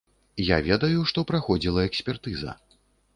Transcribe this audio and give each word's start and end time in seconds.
Я 0.45 0.57
ведаю, 0.67 1.03
што 1.11 1.23
праходзіла 1.31 1.83
экспертыза. 1.91 2.57